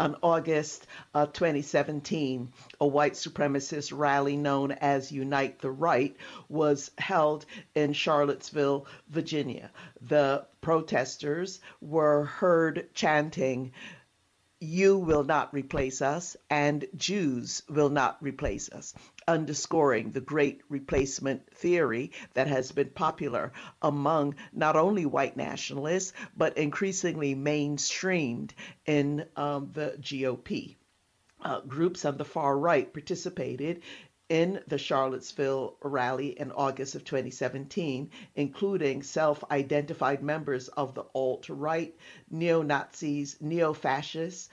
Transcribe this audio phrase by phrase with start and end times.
[0.00, 6.16] On August uh, 2017, a white supremacist rally known as Unite the Right
[6.48, 9.70] was held in Charlottesville, Virginia.
[10.00, 13.72] The protesters were heard chanting,
[14.58, 18.94] you will not replace us, and Jews will not replace us,
[19.26, 23.52] underscoring the great replacement theory that has been popular
[23.82, 28.50] among not only white nationalists, but increasingly mainstreamed
[28.86, 30.76] in um, the GOP.
[31.40, 33.82] Uh, groups on the far right participated
[34.30, 41.48] in the Charlottesville rally in August of 2017, including self identified members of the alt
[41.50, 41.94] right,
[42.30, 44.48] neo Nazis, neo fascists,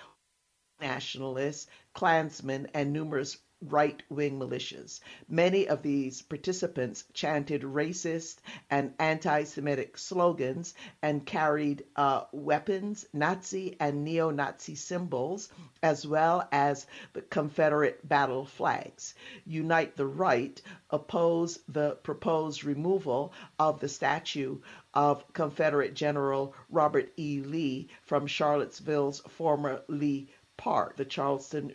[0.81, 4.99] nationalists, Klansmen, and numerous right wing militias.
[5.29, 8.37] Many of these participants chanted racist
[8.69, 15.49] and anti Semitic slogans and carried uh, weapons, Nazi and neo Nazi symbols,
[15.83, 19.13] as well as the Confederate battle flags.
[19.45, 24.57] Unite the Right oppose the proposed removal of the statue
[24.93, 27.41] of Confederate General Robert E.
[27.41, 31.71] Lee from Charlottesville's former Lee Park, the Charleston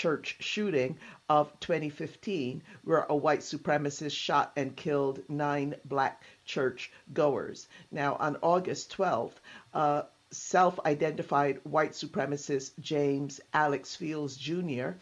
[0.00, 0.96] church shooting
[1.28, 7.68] of 2015, where a white supremacist shot and killed nine black church goers.
[7.92, 9.34] Now, on August 12th,
[9.74, 14.92] uh, self identified white supremacist James Alex Fields Jr.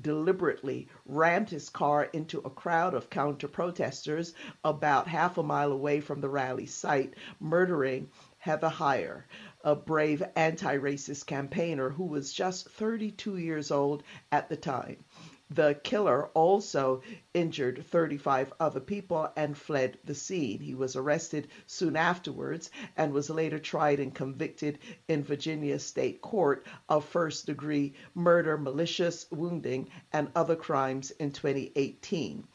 [0.00, 4.34] deliberately rammed his car into a crowd of counter protesters
[4.64, 8.10] about half a mile away from the rally site, murdering
[8.42, 9.24] Heather Heyer
[9.62, 14.02] a brave anti racist campaigner who was just 32 years old
[14.32, 15.04] at the time.
[15.50, 17.02] The killer also
[17.34, 20.60] injured 35 other people and fled the scene.
[20.60, 26.64] He was arrested soon afterwards and was later tried and convicted in Virginia State Court
[26.88, 32.46] of first degree murder, malicious wounding, and other crimes in 2018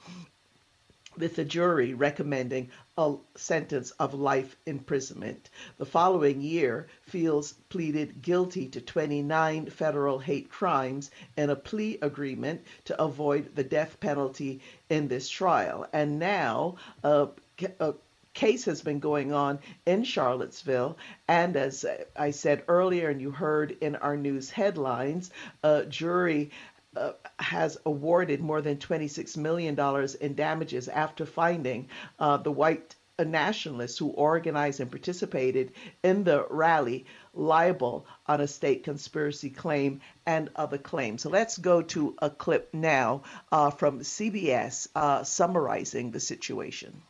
[1.18, 5.50] with the jury recommending a sentence of life imprisonment.
[5.78, 12.62] The following year, Fields pleaded guilty to 29 federal hate crimes in a plea agreement
[12.86, 15.88] to avoid the death penalty in this trial.
[15.92, 17.30] And now, a,
[17.80, 17.94] a
[18.36, 20.98] case has been going on in Charlottesville.
[21.28, 21.86] And as
[22.16, 25.32] I said earlier, and you heard in our news headlines,
[25.64, 26.52] a jury
[26.96, 29.78] uh, has awarded more than $26 million
[30.22, 31.88] in damages after finding
[32.20, 35.72] uh, the white nationalists who organized and participated
[36.04, 41.22] in the rally liable on a state conspiracy claim and other claims.
[41.22, 47.02] So let's go to a clip now uh, from CBS uh, summarizing the situation.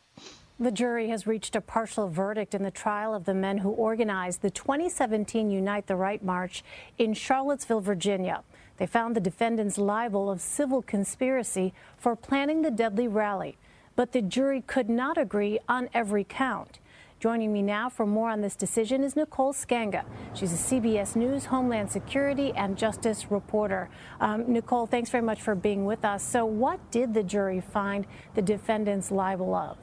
[0.57, 4.41] The jury has reached a partial verdict in the trial of the men who organized
[4.41, 6.63] the 2017 Unite the Right March
[6.97, 8.41] in Charlottesville, Virginia.
[8.78, 13.58] They found the defendants liable of civil conspiracy for planning the deadly rally,
[13.96, 16.80] but the jury could not agree on every count.
[17.18, 20.03] Joining me now for more on this decision is Nicole Sganga.
[20.34, 23.90] She's a CBS News Homeland Security and Justice reporter.
[24.19, 26.22] Um, Nicole, thanks very much for being with us.
[26.22, 28.06] So, what did the jury find
[28.36, 29.78] the defendants liable of?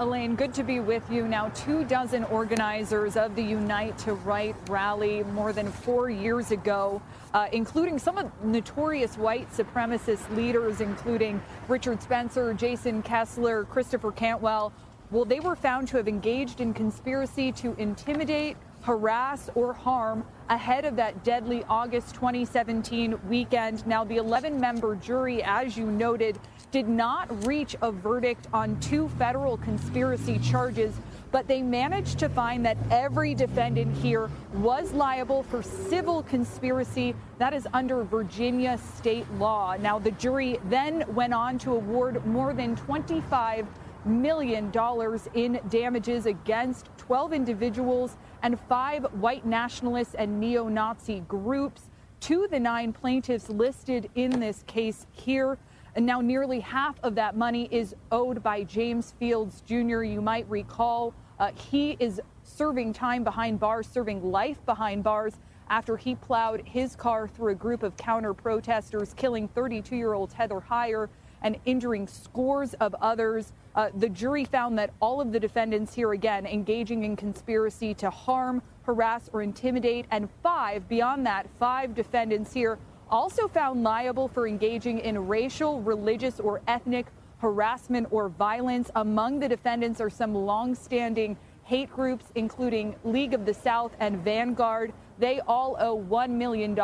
[0.00, 1.28] Elaine, good to be with you.
[1.28, 7.02] Now, two dozen organizers of the Unite to Right rally more than four years ago,
[7.34, 11.38] uh, including some of notorious white supremacist leaders, including
[11.68, 14.72] Richard Spencer, Jason Kessler, Christopher Cantwell.
[15.10, 20.86] Well, they were found to have engaged in conspiracy to intimidate, harass, or harm ahead
[20.86, 23.86] of that deadly August 2017 weekend.
[23.86, 26.38] Now, the 11 member jury, as you noted,
[26.70, 30.94] did not reach a verdict on two federal conspiracy charges,
[31.32, 37.14] but they managed to find that every defendant here was liable for civil conspiracy.
[37.38, 39.76] That is under Virginia state law.
[39.80, 43.66] Now, the jury then went on to award more than 25
[44.04, 51.82] million dollars in damages against 12 individuals and five white nationalists and neo-Nazi groups.
[52.20, 55.58] To the nine plaintiffs listed in this case here.
[55.96, 60.02] And now nearly half of that money is owed by James Fields Jr.
[60.02, 65.34] You might recall uh, he is serving time behind bars, serving life behind bars
[65.68, 70.32] after he plowed his car through a group of counter protesters, killing 32 year old
[70.32, 71.08] Heather Heyer
[71.42, 73.52] and injuring scores of others.
[73.74, 78.10] Uh, the jury found that all of the defendants here, again, engaging in conspiracy to
[78.10, 82.78] harm, harass, or intimidate, and five, beyond that, five defendants here
[83.10, 87.06] also found liable for engaging in racial, religious, or ethnic
[87.38, 88.90] harassment or violence.
[88.94, 94.92] Among the defendants are some longstanding hate groups, including League of the South and Vanguard.
[95.18, 96.78] They all owe $1 million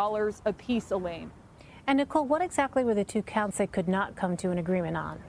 [0.44, 1.30] apiece, Elaine.
[1.86, 4.96] And Nicole, what exactly were the two counts they could not come to an agreement
[4.96, 5.20] on?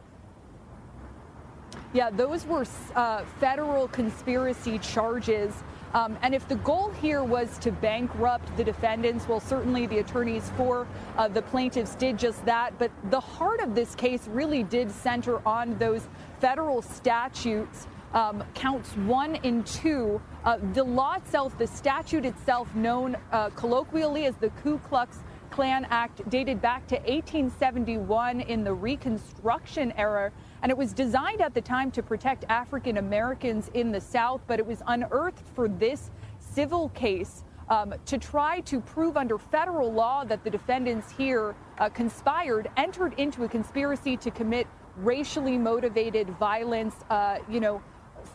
[1.93, 2.65] Yeah, those were
[2.95, 5.53] uh, federal conspiracy charges.
[5.97, 10.51] Um, and if the goal here was to bankrupt the defendants, well, certainly the attorneys
[10.55, 12.77] for uh, the plaintiffs did just that.
[12.77, 16.07] But the heart of this case really did center on those
[16.39, 17.87] federal statutes.
[18.13, 20.21] Um, counts one and two.
[20.45, 25.17] Uh, the law itself, the statute itself, known uh, colloquially as the Ku Klux
[25.49, 30.31] Klan Act, dated back to 1871 in the Reconstruction era.
[30.61, 34.59] And it was designed at the time to protect African Americans in the South, but
[34.59, 36.09] it was unearthed for this
[36.39, 41.89] civil case um, to try to prove under federal law that the defendants here uh,
[41.89, 44.67] conspired, entered into a conspiracy to commit
[44.97, 46.95] racially motivated violence.
[47.09, 47.81] Uh, you know,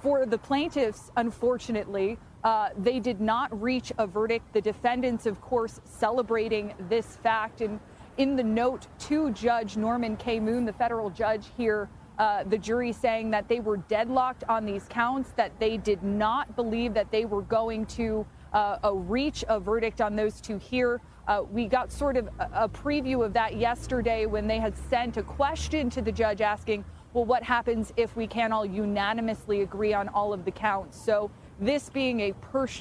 [0.00, 4.52] for the plaintiffs, unfortunately, uh, they did not reach a verdict.
[4.52, 7.60] The defendants, of course, celebrating this fact.
[7.60, 7.80] And
[8.18, 10.40] in the note to Judge Norman K.
[10.40, 14.86] Moon, the federal judge here, uh, the jury saying that they were deadlocked on these
[14.88, 20.00] counts, that they did not believe that they were going to uh, reach a verdict
[20.00, 21.00] on those two here.
[21.28, 25.16] Uh, we got sort of a, a preview of that yesterday when they had sent
[25.16, 29.94] a question to the judge asking, well, what happens if we can't all unanimously agree
[29.94, 31.02] on all of the counts?
[31.02, 31.30] So
[31.60, 32.34] this being a,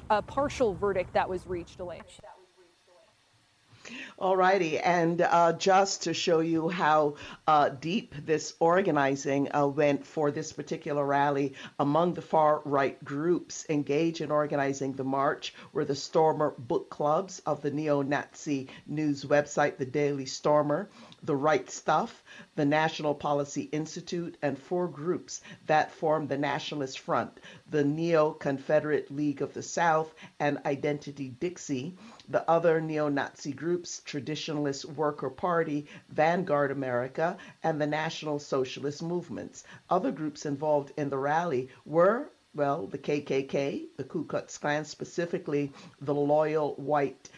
[0.09, 2.01] a partial verdict that was reached, Elaine.
[4.19, 7.15] All righty, and uh, just to show you how
[7.47, 13.65] uh, deep this organizing uh, went for this particular rally among the far right groups
[13.69, 19.25] engaged in organizing the march were the Stormer book clubs of the neo Nazi news
[19.25, 20.89] website, the Daily Stormer,
[21.23, 22.23] the Right Stuff,
[22.55, 27.39] the National Policy Institute, and four groups that form the Nationalist Front,
[27.69, 31.95] the Neo Confederate League of the South, and Identity Dixie.
[32.27, 39.63] The other neo Nazi groups, Traditionalist Worker Party, Vanguard America, and the National Socialist Movements.
[39.89, 45.71] Other groups involved in the rally were well, the KKK, the Ku Klux Klan, specifically
[46.01, 47.29] the Loyal White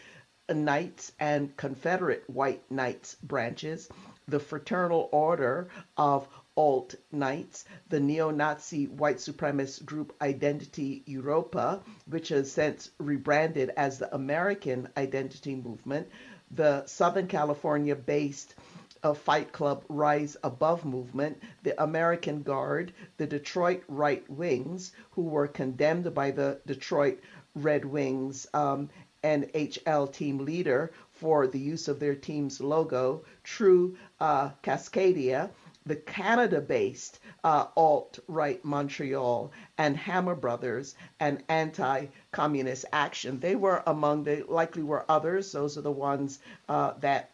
[0.52, 3.88] Knights and Confederate White Knights branches,
[4.28, 12.28] the Fraternal Order of Alt Knights, the neo Nazi white supremacist group Identity Europa, which
[12.28, 16.08] has since rebranded as the American Identity Movement,
[16.50, 18.54] the Southern California based
[19.02, 25.48] uh, Fight Club Rise Above movement, the American Guard, the Detroit Right Wings, who were
[25.48, 27.20] condemned by the Detroit
[27.54, 28.90] Red Wings um,
[29.24, 35.50] NHL team leader for the use of their team's logo, True uh, Cascadia,
[35.86, 43.40] the Canada based uh, alt right Montreal, and Hammer Brothers and Anti Communist Action.
[43.40, 45.52] They were among the, likely were others.
[45.52, 46.38] Those are the ones
[46.68, 47.30] uh, that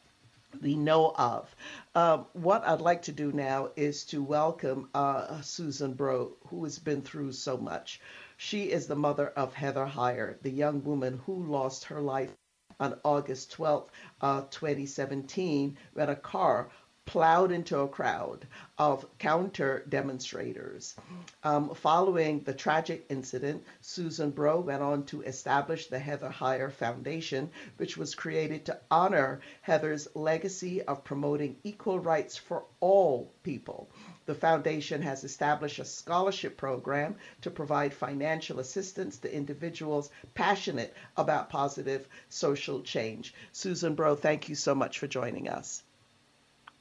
[0.61, 1.55] we know of.
[1.95, 6.79] Um, what I'd like to do now is to welcome uh, Susan Bro, who has
[6.79, 8.01] been through so much.
[8.43, 12.35] She is the mother of Heather Heyer, the young woman who lost her life
[12.81, 13.91] on August 12,
[14.23, 16.71] uh, 2017, when a car
[17.11, 18.47] plowed into a crowd
[18.79, 20.95] of counter demonstrators.
[21.43, 27.51] Um, following the tragic incident, Susan Bro went on to establish the Heather Heyer Foundation,
[27.79, 33.91] which was created to honor Heather's legacy of promoting equal rights for all people.
[34.27, 41.51] The foundation has established a scholarship program to provide financial assistance to individuals passionate about
[41.51, 43.35] positive social change.
[43.51, 45.83] Susan Bro, thank you so much for joining us.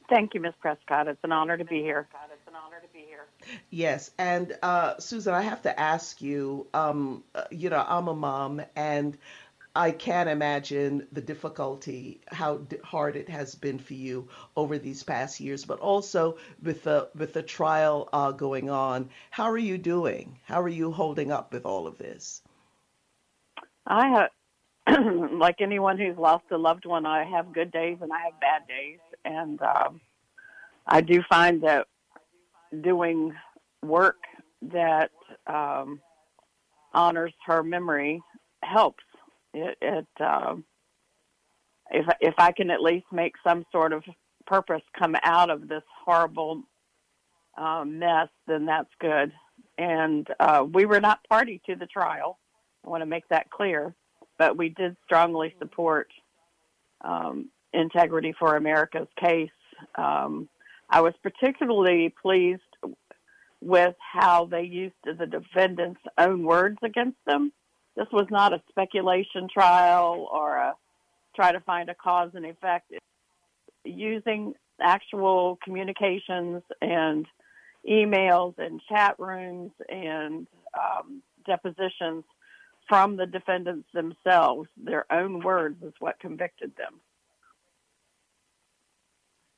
[0.09, 0.53] Thank you, Ms.
[0.59, 1.07] Prescott.
[1.07, 2.07] It's an honor to be here.
[2.33, 3.27] It's an honor to be here.
[3.69, 6.67] Yes, and uh, Susan, I have to ask you.
[6.73, 9.17] Um, you know, I'm a mom, and
[9.75, 15.39] I can't imagine the difficulty, how hard it has been for you over these past
[15.39, 19.09] years, but also with the with the trial uh, going on.
[19.29, 20.39] How are you doing?
[20.43, 22.41] How are you holding up with all of this?
[23.85, 24.29] I have,
[25.33, 28.67] like anyone who's lost a loved one, I have good days and I have bad
[28.67, 30.01] days and um,
[30.87, 31.87] I do find that
[32.81, 33.33] doing
[33.83, 34.17] work
[34.61, 35.11] that
[35.47, 35.99] um,
[36.93, 38.21] honors her memory
[38.63, 39.03] helps.
[39.53, 40.63] It, it um,
[41.91, 44.03] if if I can at least make some sort of
[44.45, 46.63] purpose come out of this horrible
[47.57, 49.31] uh, mess, then that's good.
[49.77, 52.37] And uh, we were not party to the trial.
[52.85, 53.93] I want to make that clear,
[54.39, 56.07] but we did strongly support
[57.01, 59.51] um, Integrity for America's case.
[59.95, 60.49] Um,
[60.89, 62.63] I was particularly pleased
[63.61, 67.51] with how they used the defendant's own words against them.
[67.95, 70.75] this was not a speculation trial or a
[71.35, 72.91] try to find a cause and effect.
[73.83, 77.27] Using actual communications and
[77.87, 82.23] emails and chat rooms and um, depositions
[82.89, 84.67] from the defendants themselves.
[84.75, 86.99] Their own words is what convicted them.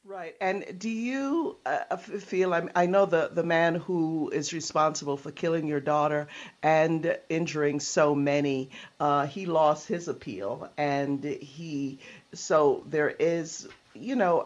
[0.03, 0.35] Right.
[0.41, 5.31] And do you uh, feel, I, I know the, the man who is responsible for
[5.31, 6.27] killing your daughter
[6.63, 10.69] and injuring so many, uh, he lost his appeal.
[10.75, 11.99] And he,
[12.33, 14.45] so there is you know,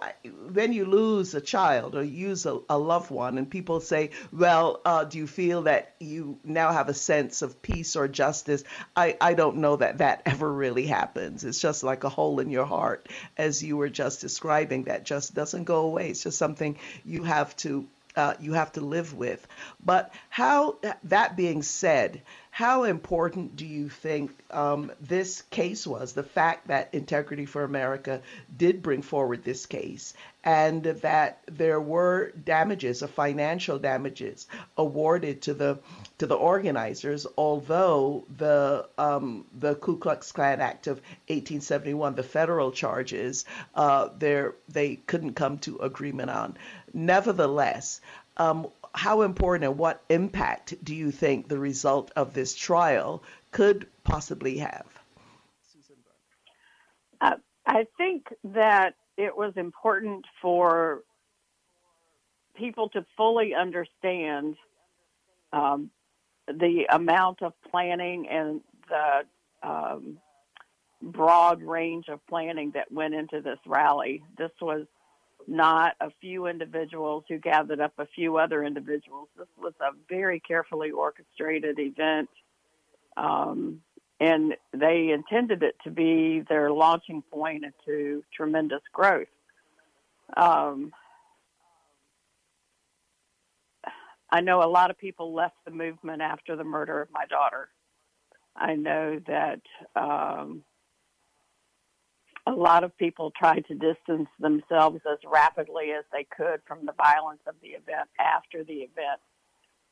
[0.53, 4.81] when you lose a child or use a, a loved one, and people say, well,
[4.85, 8.63] uh, do you feel that you now have a sense of peace or justice?
[8.95, 11.43] I, I don't know that that ever really happens.
[11.43, 15.33] It's just like a hole in your heart, as you were just describing, that just
[15.33, 16.09] doesn't go away.
[16.09, 19.45] It's just something you have to uh, you have to live with.
[19.83, 22.21] But how that being said,
[22.55, 26.13] how important do you think um, this case was?
[26.13, 28.21] The fact that Integrity for America
[28.55, 30.13] did bring forward this case,
[30.45, 35.79] and that there were damages, or financial damages, awarded to the
[36.19, 42.71] to the organizers, although the um, the Ku Klux Klan Act of 1871, the federal
[42.71, 43.43] charges,
[43.73, 46.57] uh, they couldn't come to agreement on.
[46.95, 47.99] Nevertheless,
[48.37, 53.21] um, how important and what impact do you think the result of this trial
[53.51, 54.85] could possibly have?
[57.19, 57.35] Uh,
[57.67, 61.03] I think that it was important for
[62.55, 64.55] people to fully understand
[65.51, 65.89] um,
[66.47, 70.17] the amount of planning and the um,
[71.01, 74.23] broad range of planning that went into this rally.
[74.37, 74.85] This was
[75.47, 79.29] not a few individuals who gathered up a few other individuals.
[79.37, 82.29] This was a very carefully orchestrated event,
[83.17, 83.81] um,
[84.19, 89.27] and they intended it to be their launching point into tremendous growth.
[90.35, 90.91] Um,
[94.29, 97.69] I know a lot of people left the movement after the murder of my daughter.
[98.55, 99.61] I know that
[99.95, 100.63] um,
[102.47, 106.93] a lot of people tried to distance themselves as rapidly as they could from the
[106.93, 109.19] violence of the event after the event.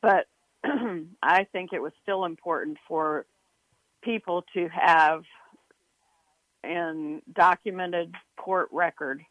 [0.02, 0.28] But
[1.24, 3.26] I think it was still important for
[4.04, 5.24] people to have
[6.64, 9.22] in documented court record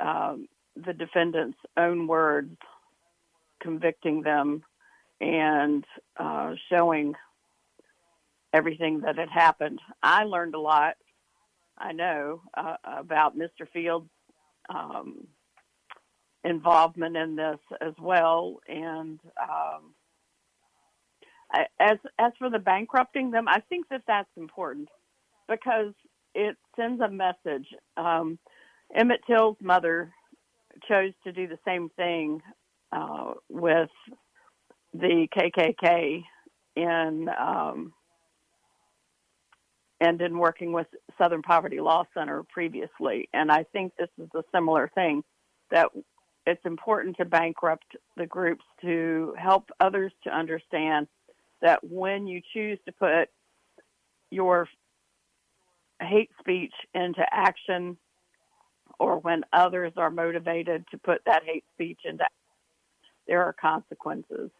[0.00, 2.56] um, the defendant's own words
[3.60, 4.64] convicting them
[5.20, 5.84] and
[6.16, 7.14] uh, showing
[8.52, 9.80] everything that had happened.
[10.02, 10.96] I learned a lot
[11.82, 13.68] I know uh, about Mr.
[13.72, 14.08] Field's
[14.72, 15.26] um,
[16.44, 18.60] involvement in this as well.
[18.68, 19.94] And um,
[21.80, 24.88] as as for the bankrupting them, I think that that's important
[25.48, 25.92] because
[26.34, 27.66] it sends a message.
[27.96, 28.38] Um,
[28.94, 30.12] Emmett Till's mother
[30.88, 32.40] chose to do the same thing
[32.92, 33.90] uh, with
[34.94, 36.22] the KKK
[36.76, 37.92] in um,
[40.02, 43.28] and in working with Southern Poverty Law Center previously.
[43.32, 45.22] And I think this is a similar thing
[45.70, 45.90] that
[46.44, 51.06] it's important to bankrupt the groups to help others to understand
[51.60, 53.28] that when you choose to put
[54.32, 54.68] your
[56.00, 57.96] hate speech into action
[58.98, 62.24] or when others are motivated to put that hate speech into
[63.28, 64.50] there are consequences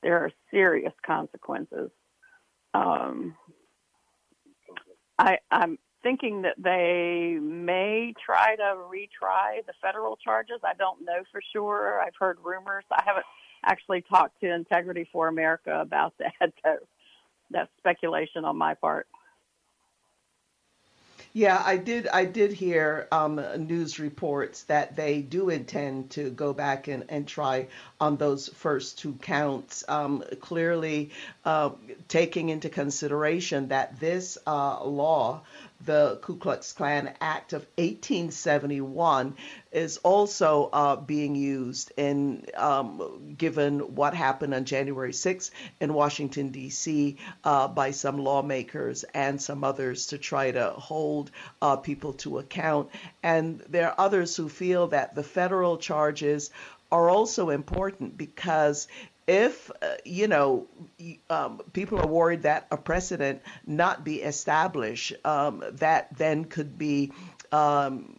[0.00, 1.90] there are serious consequences
[2.74, 3.34] um,
[5.22, 10.58] I, I'm thinking that they may try to retry the federal charges.
[10.64, 12.00] I don't know for sure.
[12.00, 12.84] I've heard rumors.
[12.90, 13.26] I haven't
[13.64, 16.52] actually talked to Integrity for America about that.
[16.64, 16.76] So
[17.50, 19.06] that's speculation on my part.
[21.34, 22.08] Yeah, I did.
[22.08, 23.36] I did hear um,
[23.66, 28.98] news reports that they do intend to go back and, and try on those first
[28.98, 29.82] two counts.
[29.88, 31.10] Um, clearly,
[31.46, 31.70] uh,
[32.08, 35.40] taking into consideration that this uh, law
[35.84, 39.34] the Ku Klux Klan Act of 1871
[39.72, 46.50] is also uh, being used in um, given what happened on January 6th in Washington
[46.50, 47.16] D.C.
[47.42, 52.90] Uh, by some lawmakers and some others to try to hold uh, people to account.
[53.22, 56.50] And there are others who feel that the federal charges
[56.92, 58.86] are also important because
[59.26, 60.66] if uh, you know
[61.30, 67.12] um, people are worried that a precedent not be established, um, that then could be
[67.52, 68.18] um,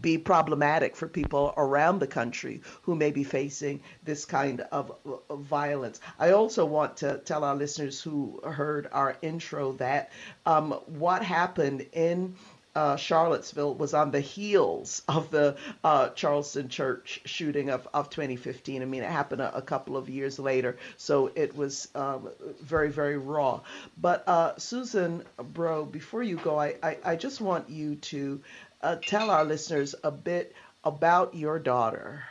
[0.00, 4.92] be problematic for people around the country who may be facing this kind of,
[5.28, 6.00] of, violence.
[6.18, 10.12] I also want to tell our listeners who heard our intro that
[10.46, 12.36] um, what happened in
[12.74, 18.82] uh, Charlottesville was on the heels of the uh, Charleston church shooting of, of 2015.
[18.82, 22.28] I mean, it happened a, a couple of years later, so it was um,
[22.60, 23.60] very, very raw.
[23.98, 28.40] But uh, Susan Bro, before you go, I, I, I just want you to
[28.82, 32.22] uh, tell our listeners a bit about your daughter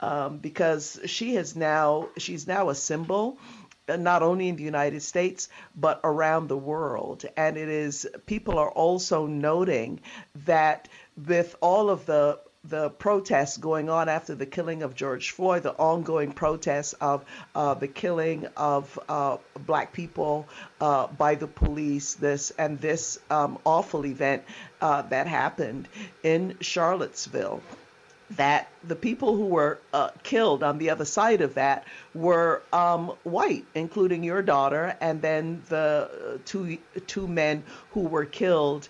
[0.00, 3.38] um, because she has now she's now a symbol
[3.88, 8.70] not only in the United States but around the world and it is people are
[8.70, 10.00] also noting
[10.46, 10.88] that
[11.26, 15.72] with all of the the protests going on after the killing of George Floyd, the
[15.72, 17.24] ongoing protests of
[17.56, 19.36] uh, the killing of uh,
[19.66, 20.46] black people
[20.80, 24.44] uh, by the police, this and this um, awful event
[24.80, 25.88] uh, that happened
[26.22, 27.60] in Charlottesville.
[28.36, 31.84] That the people who were uh, killed on the other side of that
[32.14, 37.62] were um, white, including your daughter, and then the uh, two two men
[37.92, 38.88] who were killed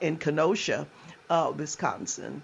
[0.00, 0.86] in Kenosha.
[1.28, 2.40] Uh, Wisconsin.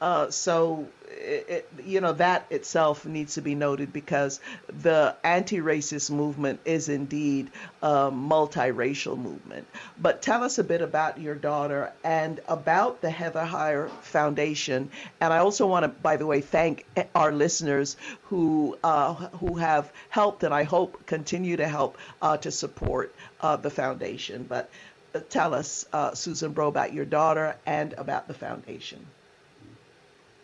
[0.00, 0.86] Uh, so,
[1.20, 6.88] it, you know, that itself needs to be noted because the anti racist movement is
[6.88, 7.50] indeed
[7.82, 9.66] a multiracial movement.
[10.00, 14.90] But tell us a bit about your daughter and about the Heather Heyer Foundation.
[15.20, 19.92] And I also want to, by the way, thank our listeners who, uh, who have
[20.08, 24.46] helped and I hope continue to help uh, to support uh, the foundation.
[24.48, 24.70] But
[25.14, 29.06] uh, tell us, uh, Susan Bro, about your daughter and about the foundation.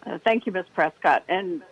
[0.06, 0.66] Uh, thank you, Ms.
[0.74, 1.62] Prescott, and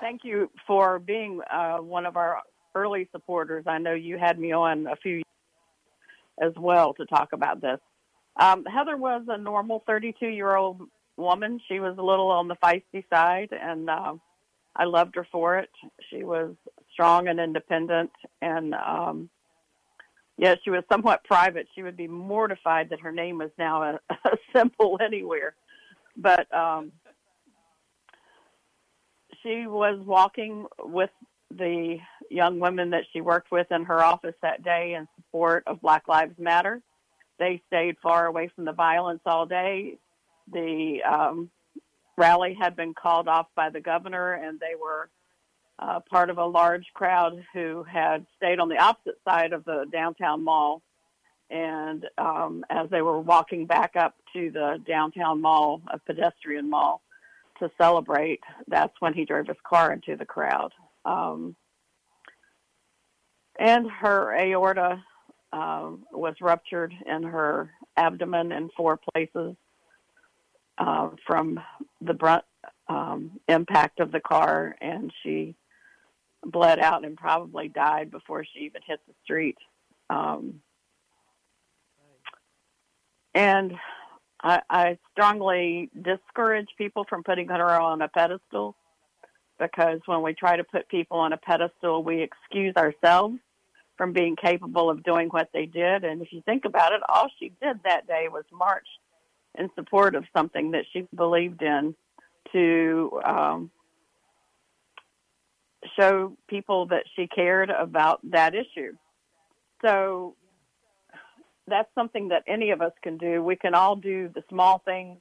[0.00, 2.40] thank you for being uh, one of our
[2.74, 3.64] early supporters.
[3.68, 5.22] I know you had me on a few
[6.42, 7.78] as well to talk about this.
[8.40, 10.80] Um, Heather was a normal 32 year old
[11.16, 11.60] woman.
[11.68, 14.14] She was a little on the feisty side, and uh,
[14.74, 15.70] I loved her for it.
[16.10, 16.56] She was
[16.92, 18.10] strong and independent,
[18.42, 19.30] and um,
[20.64, 21.68] she was somewhat private.
[21.76, 25.54] She would be mortified that her name was now a, a symbol anywhere.
[26.16, 26.90] But um,
[29.44, 31.10] she was walking with
[31.50, 31.98] the
[32.30, 36.08] young women that she worked with in her office that day in support of Black
[36.08, 36.80] Lives Matter.
[37.38, 39.98] They stayed far away from the violence all day.
[40.52, 41.50] The um,
[42.16, 45.10] rally had been called off by the governor, and they were
[45.78, 49.86] uh, part of a large crowd who had stayed on the opposite side of the
[49.92, 50.82] downtown mall.
[51.50, 57.02] And um, as they were walking back up to the downtown mall, a pedestrian mall,
[57.58, 60.72] to celebrate, that's when he drove his car into the crowd.
[61.04, 61.56] Um,
[63.58, 65.02] and her aorta
[65.52, 69.54] um, was ruptured in her abdomen in four places
[70.78, 71.60] uh, from
[72.00, 72.44] the brunt
[72.88, 75.54] um, impact of the car, and she
[76.44, 79.56] bled out and probably died before she even hit the street.
[80.10, 80.60] Um,
[83.34, 83.72] and
[84.44, 88.76] I, I strongly discourage people from putting her on a pedestal
[89.58, 93.38] because when we try to put people on a pedestal, we excuse ourselves
[93.96, 96.04] from being capable of doing what they did.
[96.04, 98.86] And if you think about it, all she did that day was march
[99.58, 101.94] in support of something that she believed in
[102.52, 103.70] to um,
[105.98, 108.92] show people that she cared about that issue.
[109.82, 110.34] So
[111.66, 113.42] that's something that any of us can do.
[113.42, 115.18] We can all do the small things,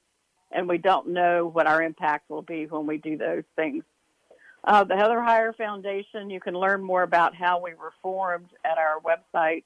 [0.52, 3.86] and we don't know what our impact will be when we do those things.
[4.66, 8.78] Uh, the Heather Heyer Foundation, you can learn more about how we were formed at
[8.78, 9.66] our website,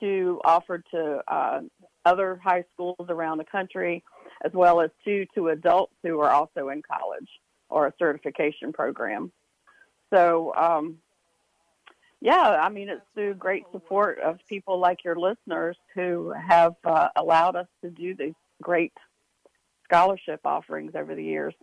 [0.00, 1.60] two offered to uh,
[2.04, 4.02] other high schools around the country,
[4.44, 7.28] as well as two to adults who are also in college
[7.68, 9.32] or a certification program.
[10.12, 10.98] So, um,
[12.20, 17.08] yeah, I mean, it's through great support of people like your listeners who have uh,
[17.16, 18.92] allowed us to do these great
[19.84, 21.54] scholarship offerings over the years.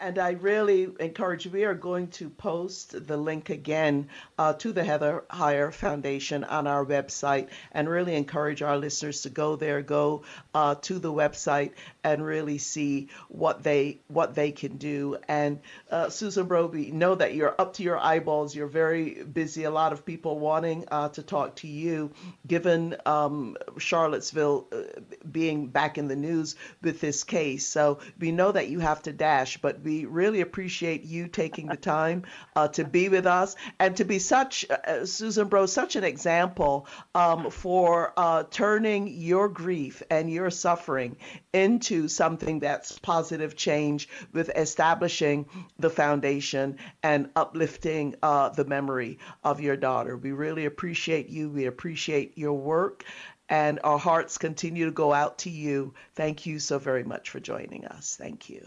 [0.00, 4.82] And I really encourage, we are going to post the link again uh, to the
[4.82, 10.22] Heather Heyer Foundation on our website and really encourage our listeners to go there, go
[10.54, 15.18] uh, to the website and really see what they what they can do.
[15.28, 18.56] And uh, Susan Broby, know that you're up to your eyeballs.
[18.56, 19.64] You're very busy.
[19.64, 22.10] A lot of people wanting uh, to talk to you,
[22.46, 25.00] given um, Charlottesville uh,
[25.30, 27.66] being back in the news with this case.
[27.66, 31.76] So we know that you have to dash, but we really appreciate you taking the
[31.76, 32.24] time
[32.56, 36.86] uh, to be with us and to be such, uh, Susan Bro, such an example
[37.14, 41.16] um, for uh, turning your grief and your suffering
[41.52, 45.46] into something that's positive change with establishing
[45.78, 50.16] the foundation and uplifting uh, the memory of your daughter.
[50.16, 51.50] We really appreciate you.
[51.50, 53.04] We appreciate your work
[53.48, 55.92] and our hearts continue to go out to you.
[56.14, 58.16] Thank you so very much for joining us.
[58.16, 58.66] Thank you.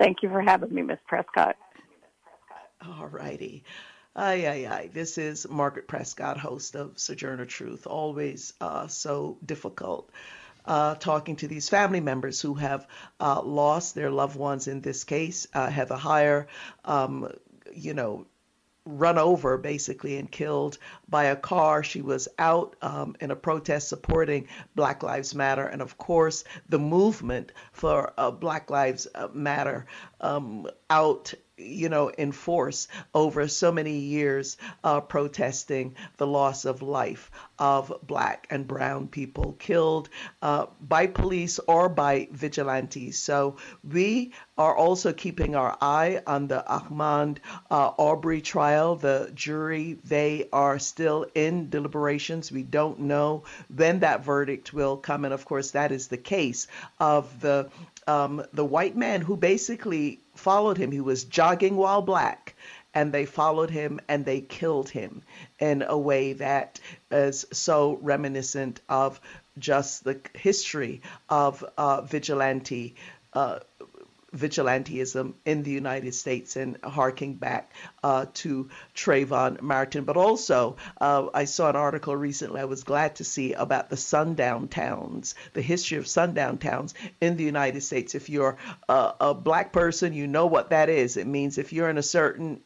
[0.00, 1.56] Thank you for having me, Miss Prescott.
[2.80, 3.64] All righty.
[4.16, 4.90] Aye, aye, aye.
[4.92, 7.86] This is Margaret Prescott, host of Sojourner Truth.
[7.86, 10.10] Always uh, so difficult
[10.64, 12.86] uh, talking to these family members who have
[13.20, 14.68] uh, lost their loved ones.
[14.68, 16.46] In this case, Heather Heyer,
[16.86, 17.30] um,
[17.74, 18.26] you know,
[18.98, 21.82] run over basically and killed by a car.
[21.82, 26.78] She was out um, in a protest supporting Black Lives Matter, and of course, the
[26.78, 29.86] movement for uh, Black Lives Matter
[30.20, 36.82] um, out you know, in force over so many years uh, protesting the loss of
[36.82, 40.08] life of black and brown people killed
[40.42, 43.18] uh, by police or by vigilantes.
[43.18, 43.56] So
[43.88, 47.38] we are also keeping our eye on the Ahmaud
[47.70, 48.96] uh, Arbery trial.
[48.96, 52.50] The jury, they are still in deliberations.
[52.50, 53.44] We don't know
[53.74, 55.24] when that verdict will come.
[55.24, 56.66] And of course, that is the case
[56.98, 57.70] of the
[58.06, 60.90] um, the white man who basically followed him.
[60.90, 62.54] He was jogging while black,
[62.94, 65.22] and they followed him and they killed him
[65.58, 69.20] in a way that is so reminiscent of
[69.58, 72.96] just the history of uh, vigilante
[73.32, 73.60] uh,
[74.34, 80.04] vigilantism in the United States and harking back uh, to Trayvon Martin.
[80.04, 83.96] But also, uh, I saw an article recently I was glad to see about the
[83.96, 88.14] sundown towns, the history of sundown towns in the United States.
[88.14, 88.56] If you're
[88.88, 91.16] a, a black person, you know what that is.
[91.16, 92.60] It means if you're in a certain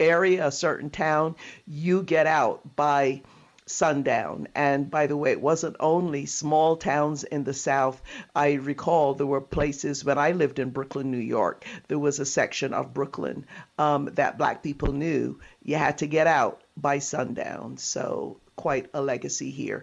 [0.00, 3.22] area, a certain town, you get out by
[3.66, 4.48] sundown.
[4.54, 8.00] And by the way, it wasn't only small towns in the South.
[8.34, 12.26] I recall there were places when I lived in Brooklyn, New York, there was a
[12.26, 13.46] section of Brooklyn
[13.78, 17.76] um, that black people knew you had to get out by sundown.
[17.76, 19.80] So quite a legacy here